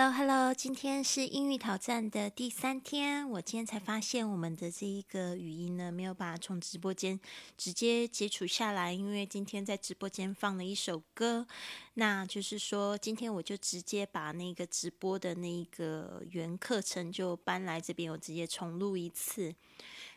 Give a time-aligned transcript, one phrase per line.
[0.00, 3.28] Hello Hello，今天是英语挑战的第三天。
[3.32, 7.20] 我今天才发现我们的这一个语音呢，没有把它从直播间
[7.58, 11.46] 直接截取下来，因为今天在直播间放了一首歌。
[11.92, 19.54] 那就是说，今天我就直接把那个直播的那个原课程就搬来这边，我直接重录一次。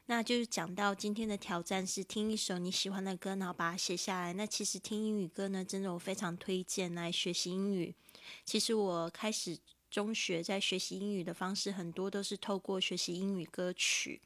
[0.05, 4.31] 那就是讲到今天的挑战是听一首你喜欢的歌，然后把它写下来。
[4.31, 7.93] 那其实听英语歌呢，真的我非常推荐来学习英语。
[8.45, 9.57] 其实我开始
[9.93, 14.19] 中学在学习英语的方式很多都是透过学习英语歌曲。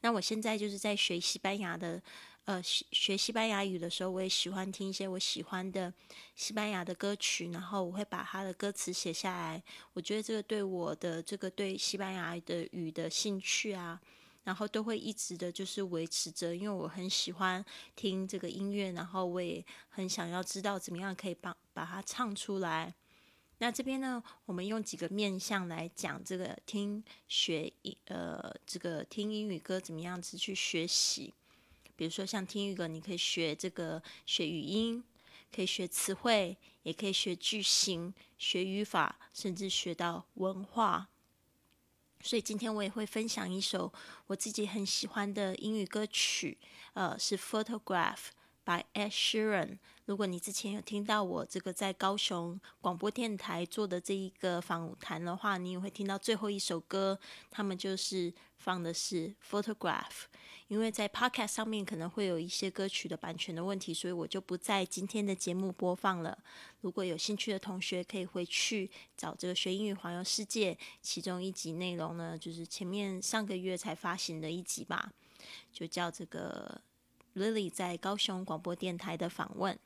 [0.00, 2.02] 那我现在就是在学西班牙的，
[2.44, 5.94] 呃，学西班牙语的时候，我也喜欢听一些我喜欢的
[6.34, 9.62] 西班牙的歌曲，然后我会把它的歌词写下来。
[9.92, 14.00] 我觉得这个对我的这个对西班牙的语的兴趣啊，
[14.42, 17.64] 然后都会一直的就是维持着，因为我很喜欢
[17.94, 22.92] 听这个音乐，然后我也很想要知道怎么样可以帮把它唱出来。
[23.62, 31.32] 那这边呢，我们用几个面向来讲这个听学英呃，这个听英语歌怎么样子去学习？
[31.94, 35.04] 比如说像听英语歌，你可以学这个学语音，
[35.54, 41.08] 可以学词汇，也可以学句型、学语法，甚至学到文化。
[42.20, 43.92] 所以今天我也会分享一首
[44.26, 46.58] 我自己很喜欢的英语歌曲，
[46.94, 48.16] 呃，是《Photograph》
[48.64, 49.78] by Ed Sheeran。
[50.04, 57.18] 如果你之前有听到我这个在高雄广播电台做的这一个访谈的话，你也会听到最后一首歌，
[57.50, 60.24] 他们就是放的是 Photograph。
[60.68, 66.36] 因为在 Podcast 上面可能会有一些歌曲的版权的问题，所以我就不在今天的节目播放了。
[66.80, 75.12] 如果有兴趣的同学，可以回去找这个学英语环游世界其中一集内容呢，就是前面上个月才发行的一集吧，
[75.70, 76.80] 就叫这个
[77.34, 79.78] Lily 在高雄广播电台的访问。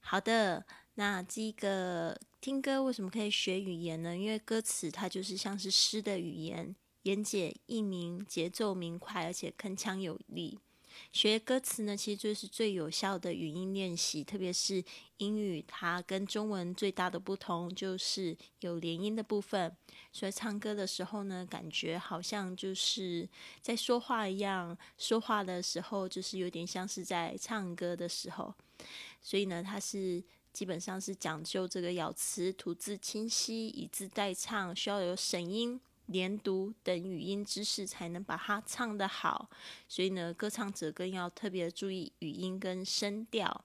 [0.00, 4.16] 好的，那这个听歌为什么可以学语言呢？
[4.16, 10.60] 因为歌词它就是像是诗的语言，言简意明，节奏明快，而且铿锵有力。
[11.12, 14.22] 学歌词呢，其实就是最有效的语音练习。
[14.22, 14.84] 特别是
[15.18, 19.74] 英语，它跟中文最大的不同就是有连音的部分，
[20.12, 23.28] 所以唱歌的时候呢，感觉好像就是
[23.60, 24.76] 在说话一样。
[24.98, 28.54] 说话的时候，就是有点像是在唱歌的时候。
[29.20, 30.22] 所以呢，它是
[30.52, 39.48] 基本上是讲究这个咬词吐字清晰，以字代唱，需要有声音、连读等语音知识才能把它唱得好。
[39.88, 43.64] 所以呢，歌唱者更要特别注意语音跟声调。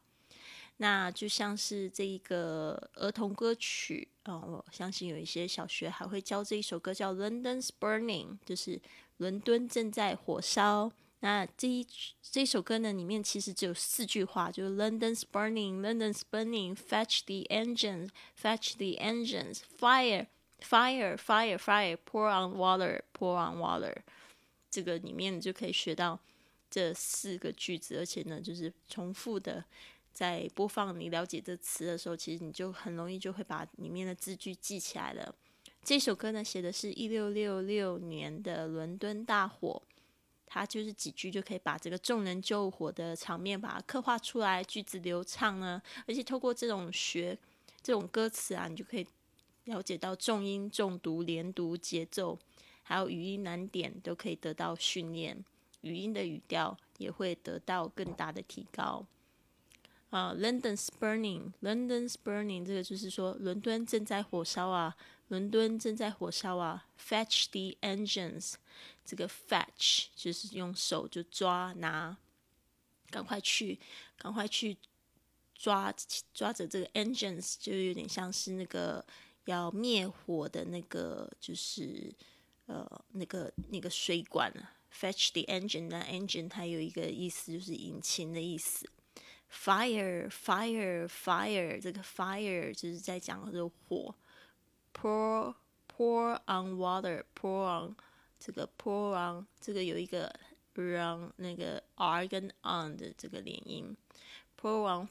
[0.78, 8.82] 那就像是这一个儿童歌曲啊，我相信有一些小学还会教这一首歌叫《London's Burning》，就是
[9.18, 10.92] 伦敦正在火烧。
[11.20, 11.86] 那这一
[12.20, 20.26] 这首歌呢，里面其实只有四句话，就是 London's burning, London's burning, fetch the engines, fetch the engines, fire,
[20.62, 23.96] fire, fire, fire, pour on water, pour on water。
[24.70, 26.20] 这个里面你就可以学到
[26.70, 29.64] 这四个句子，而且呢，就是重复的
[30.14, 30.98] 在播放。
[30.98, 35.36] 你了解这词的时候，其实你就很容易就会把里面的字句记起来了。
[35.84, 39.82] 这首歌呢，写的是一六六六年的伦敦大火。
[40.54, 45.82] 它就是几句就可以把这个众人救火的场面把它刻画出来，句子流畅呢。
[46.06, 47.38] 而且透过这种学
[47.82, 49.08] 这种歌词啊，你就可以
[49.72, 52.38] 了解到重音、重读、连读、节奏，
[52.84, 55.44] 还有语音难点都可以得到训练，
[55.82, 59.06] 语音的语调也会得到更大的提高。
[60.10, 64.96] 啊，London's burning，London's burning，这个就是说伦敦正在火烧啊。
[65.30, 68.56] 伦敦正在火烧啊！Fetch the engines，
[69.06, 72.18] 这个 fetch 就是用手就抓拿，
[73.10, 73.80] 赶快去，
[74.18, 74.76] 赶快去
[75.56, 75.94] 抓
[76.34, 79.06] 抓着这个 engines，就有点像是那个
[79.46, 82.14] 要灭火的那个，就是
[82.66, 84.54] 呃那个那个水管。
[84.94, 88.90] Fetch the engine，那 engine 它有一个意思就是引擎的意思。
[89.50, 94.14] Fire，fire，fire，这个 fire 就是在讲这个火。
[94.94, 95.56] pour
[95.88, 97.96] pour on water pour on
[98.38, 100.30] 这个 pour on 这个有一个
[100.74, 103.96] 让那个 r 跟 on 的这个连音
[104.62, 105.08] pour on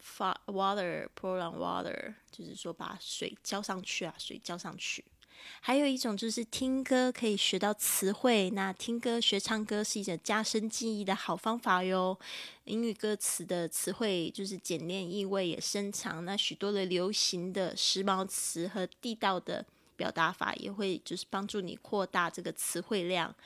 [0.46, 5.04] water pour on water 就是说把水浇上去啊，水浇上去。
[5.60, 12.18] 还有一种就是听歌可以学到词汇，那听歌学唱歌是一种加深记忆的好方法哟。
[12.64, 16.24] 英语歌词的词汇就是简练，意味也深长。
[16.24, 19.66] 那许多的流行的时髦词和地道的。
[19.96, 23.36] 表达法也会就是帮助你扩大这个词汇量，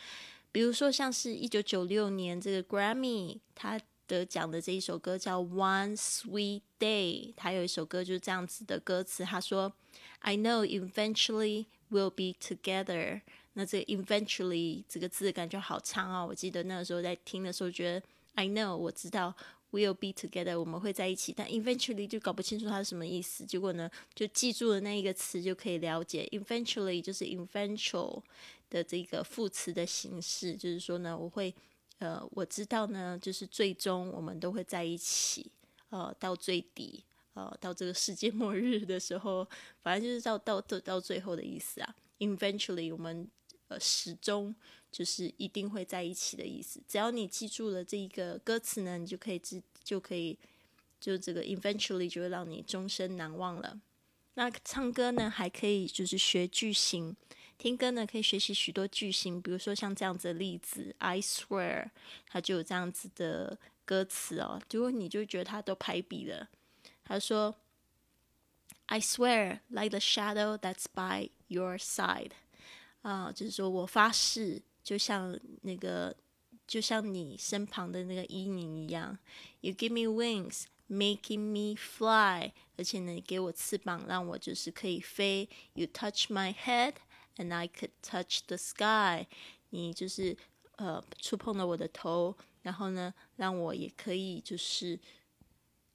[0.52, 9.72] 比如说像是一九九六年这个 Grammy，它得奖的这一首歌叫《One Sweet Day》，他有一首歌就是这样子的歌词，他说
[10.20, 13.22] ：“I know eventually we'll be together。”
[13.54, 16.26] 那这 “eventually” 这个字感觉好长哦。
[16.28, 19.34] 我记得那个时候在听的时候，觉得 “I know” 我知道
[19.70, 23.46] “we'll be together” 我们会在一起，但 “eventually” 就搞不清楚它是什么意思。
[23.46, 28.22] 结果呢，就记住了那一个词，就可以了解 “eventually” 就是 “eventual”
[28.68, 31.54] 的这个副词的形式，就是说呢，我会。
[31.98, 35.50] 呃，我知道呢，就是最终我们都会在一起，
[35.90, 37.02] 呃，到最底，
[37.34, 39.48] 呃，到这个世界末日的时候，
[39.82, 41.94] 反正就是到到到到最后的意思啊。
[42.18, 43.28] Eventually，我们
[43.68, 44.54] 呃始终
[44.90, 46.80] 就是一定会在一起的意思。
[46.86, 50.38] 只要你记住了这一个歌词呢，你就可以知就可以，
[51.00, 53.80] 就这个 Eventually 就会让你终身难忘了。
[54.34, 57.16] 那唱歌呢，还可以就是学句型。
[57.56, 61.90] 听歌呢，可以学习许多句型，比如说像这样子的例子，I swear，
[62.28, 64.60] 它就有这样子的歌词哦。
[64.70, 66.48] 如果你就觉得它都排比了，
[67.04, 67.54] 他说
[68.86, 72.32] ，I swear like the shadow that's by your side，
[73.02, 76.14] 啊，就是说我发誓，就像那个，
[76.66, 79.16] 就像你身旁的那个阴影一样。
[79.60, 85.48] You give me wings, making me fly，而且呢，你给我翅膀，让我就是可以飞。
[85.72, 86.94] You touch my head。
[87.36, 89.26] And I could touch the sky，
[89.70, 90.36] 你就是
[90.76, 95.00] 呃触碰了我的头，然后呢，让我也可以就是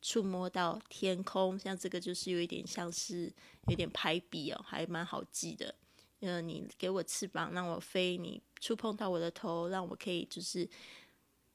[0.01, 1.57] 触摸到天空。
[1.57, 3.31] 像这个就是有一点像是
[3.67, 5.73] 有点排比哦，还蛮好记的。
[6.19, 10.69] 呃，你给我翅膀让我飞，你触碰到我的头，让我可以就是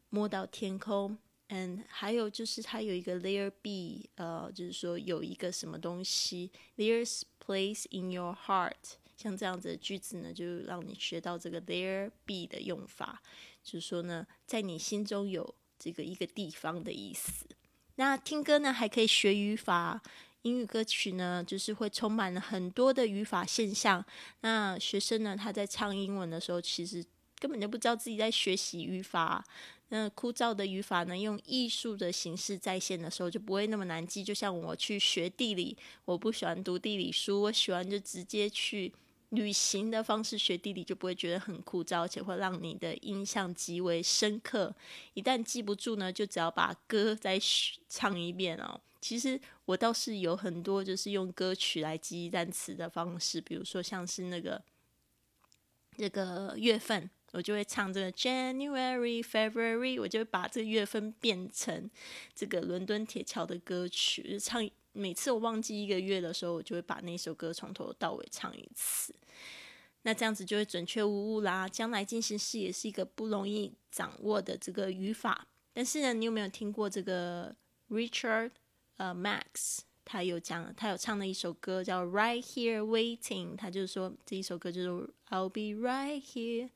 [0.09, 1.19] 摸到天空。
[1.49, 8.97] 嗯，还有就是它有一个 there be，呃，就是说有一个什么东西，there's place in your heart。
[9.17, 13.23] 像这样子的句子呢，就让你学到这个 there be 的用法，
[13.63, 17.47] 就是说呢，在你心中有这个一个地方的意思。
[17.97, 20.03] 那听歌呢，还可以学语法。
[20.43, 24.05] 英语歌曲呢，就是会充满了很多的语法现象。
[24.43, 27.03] 那学生呢，他在唱英文的时候，其实
[27.39, 29.43] 根本就不知道自己在学习语法。
[29.89, 34.23] 那枯燥的语法呢，用艺术的形式再现的时候，就不会那么难记。
[34.23, 35.75] 就像我去学地理，
[36.05, 38.93] 我不喜欢读地理书，我喜欢就直接去。
[39.35, 44.75] 旅行的方式学地理就不会觉得很枯燥，而且会让你的印象极为深刻。
[45.15, 47.39] 一旦记不住呢，就只要把歌再
[47.89, 48.81] 唱一遍哦。
[49.01, 54.63] 其实我倒是有很多就是用歌曲来记忆单词的方式，比如说像是那个
[55.97, 61.91] 这个月份，我就会唱这个 January February，我就会把这个月份变成
[62.35, 64.69] 这个伦敦铁桥的歌曲唱。
[64.95, 69.15] 每次我忘记一个月的时候，我就会把那首歌从头到尾唱一次。
[70.03, 71.69] 那这样子就会准确无误啦。
[71.69, 75.47] 将来进行式也是一个不容易掌握的这个语法。
[75.73, 77.55] 但是呢，你有没有听过这个
[77.91, 78.53] Richard
[78.97, 79.81] 呃 Max？
[80.05, 83.53] 他有讲，他有唱的一首歌叫《Right Here Waiting》。
[83.57, 86.69] 他就是说这一首歌就是 I'll be right here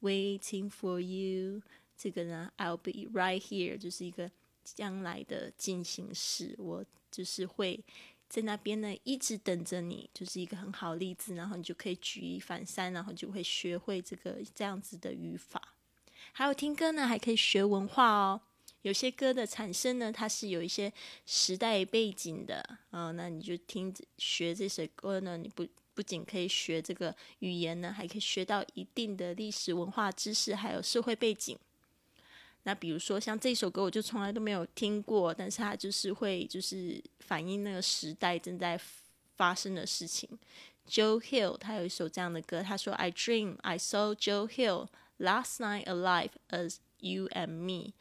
[0.00, 1.62] waiting for you。
[1.96, 4.30] 这个呢，I'll be right here 就是一个
[4.74, 6.54] 将来的进行式。
[6.58, 7.78] 我就是会
[8.28, 11.34] 在那边呢，一直等着你，就是一个很好例子。
[11.34, 15.74] 然后你就可以举一反三，然后就会学会这个这样子的语法。
[16.32, 18.40] 还有听歌呢，还可以学文化哦。
[18.82, 20.92] 有些歌的产生呢，它是有一些
[21.26, 23.10] 时代背景的啊。
[23.12, 31.58] 那你就听学这首歌呢，你不不仅可以学这个语言呢，还可以学到一定的历史文化知识，还有社会背景。
[32.68, 38.78] 那比如说像这首歌，我就从来都没有听过，但是它就是会就是反映那个时代正在
[39.36, 40.28] 发生的事情。
[40.86, 47.94] Joe Hill 他有一首这样的歌，他说：“I dream I saw Joe Hill last night alive as you and me。”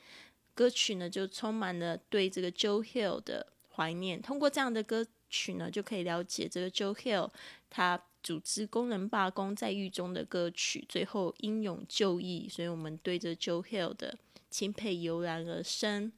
[0.54, 4.22] 歌曲呢就充满了对这个 Joe Hill 的怀念。
[4.22, 7.30] 通过这样的歌曲呢，就可以了解这个 Joe Hill
[7.70, 12.50] 他组织工人罢工在狱中的歌曲，最后英勇就义。
[12.50, 14.18] 所以我们对着 Joe Hill 的。
[14.50, 16.12] 钦佩油然而生。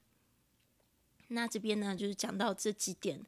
[1.32, 3.20] 那这边呢，就是讲到这几点，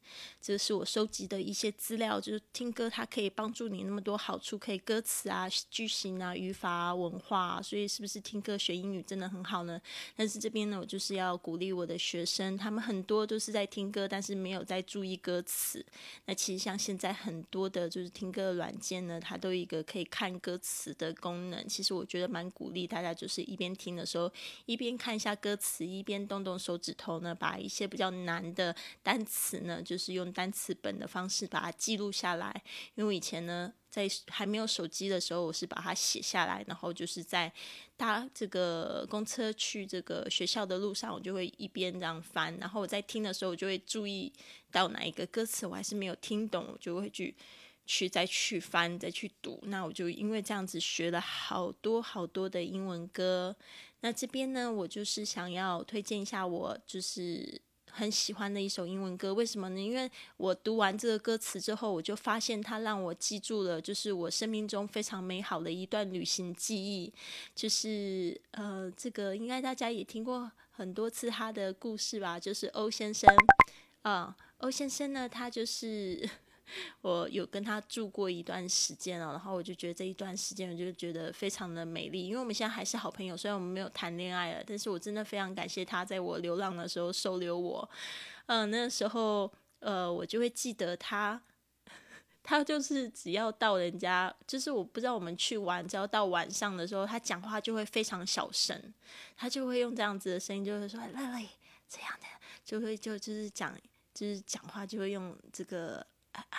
[0.41, 2.19] 这是我收集的一些资料。
[2.19, 9.79] 就是听歌，它可以帮助你那么多好处，可以歌词啊、句型啊、语法啊、文化，啊，所以是不是听歌学英语真的很好呢？
[10.15, 15.85] 但是这边呢，我就是要鼓励我的学生，他们很多都是在听歌，但是没有在注意歌词。
[16.25, 21.67] 那其实像现在很多的，就是听歌软件呢，它都有一个可以看歌词的功能。
[21.67, 24.31] 其实我觉得蛮鼓励大家，就是一边听的时候，
[24.65, 27.90] 一边看一下歌词，一边动动手指头呢，把一些。
[27.91, 32.63] 比较难的单词呢，就是用单词本的方式把它记录下来。
[32.95, 37.51] 因为我以前呢，在还没有手机的时候，我是把它写下来，然后就是在
[37.97, 44.31] 搭这个公车去这个学校的路上，我就会一边这样翻，然后我在听的时候，我就会注意
[44.71, 47.35] 到哪一个歌词我还是没有听懂，我就会去
[47.85, 49.59] 去再去翻再去读。
[49.63, 53.53] 那我就因为这样子学了好多好多的英文歌。
[54.03, 57.61] 那这边呢，我就是想要推荐一下我就是。
[57.91, 59.79] 很喜欢的一首英文歌，为什么呢？
[59.79, 67.13] 因为我读完这个歌词之后，我就发现它让我记住了，就是我生命中非常美好的一段旅行记忆。
[67.53, 72.39] 就是呃，这个应该大家也听过很多次他的故事吧？
[72.39, 73.29] 就是欧先生
[74.03, 76.29] 啊，欧先生呢，他就是。
[77.01, 87.89] 我有跟他住过一段时间了，然后我就觉得这一段时间我就觉得非常的美丽，因为我们现在还是好朋友，虽然我们没有谈恋爱了，但是我真的非常感谢他在我流浪的时候收留我。
[88.45, 91.41] 嗯，那时候呃，我就会记得他，
[92.43, 98.93] 他就是只要到人家，就是我不知道我们去玩，只要到晚上的时候，他讲话就会非常小声，
[99.35, 101.47] 他就会用这样子的声音，就会说乐乐
[101.89, 102.27] 这样的，
[102.63, 103.77] 就会就就是讲
[104.13, 106.05] 就是讲话就会用这个。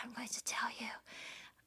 [0.03, 0.89] I'm going to tell you,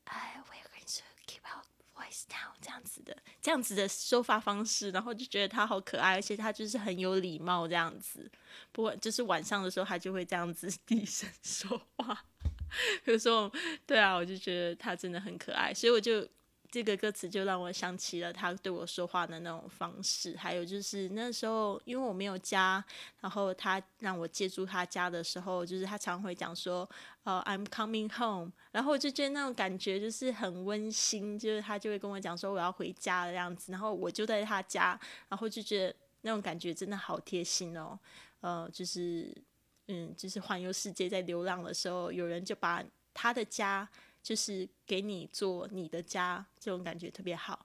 [0.08, 1.64] I we're going to keep our
[1.96, 8.30] voice down，这样子的，这样子的说话方式，然后就觉得他好可爱，而且他就是很有礼貌这样子。
[8.74, 12.26] 不过就是晚上的时候，他就会这样子低声说话。
[13.06, 13.50] 有时候，
[13.86, 16.28] 对啊，我就觉得他真的很可爱，所以我就。
[16.76, 22.84] 这个歌词就让我想起了他对我说话的那种方式，还有就是那时候因为我没有家，
[23.22, 26.88] 然后他让我借住他家的时候，就是他常会讲说，
[27.24, 37.98] 呃，I'm coming home，然后我就觉得那种感觉就是很温馨，就是他就会跟我讲说我要回家的样子，然后我就在他家，然后就觉得那种感觉真的好贴心哦，
[38.42, 39.34] 呃，就是
[39.88, 43.88] 嗯，就是环游世界在流浪的时候，有人就把他的家。
[44.26, 47.64] 就是给你做你的家，这种感觉特别好。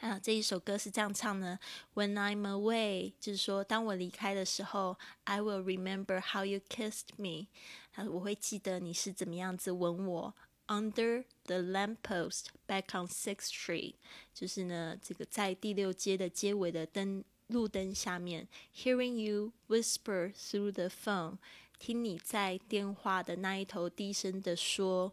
[0.00, 1.58] 啊，这一首歌是这样唱的
[1.94, 7.46] ：When I'm away，就是说当我离开的时候，I will remember how you kissed me。
[7.94, 10.34] 啊，我会记得你是怎么样子吻我。
[10.66, 13.94] Under the lamppost back on Sixth Street，
[14.34, 21.38] 就是呢，这个在第六街的街尾的灯路灯下面，Hearing you whisper through the phone。
[21.78, 25.12] 听你在电话的那一头低声的说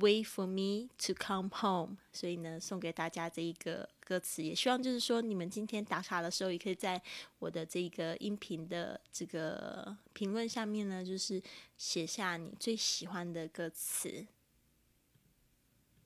[0.00, 1.96] ，Wait for me to come home。
[2.12, 7.00] 所以呢，送给大家这一个歌词，也希望就是说，你们今天打卡的时候，也可以在
[7.38, 11.42] 我的这个音频的这个评论下面呢，就是
[11.76, 14.26] 写下你最喜欢的歌词。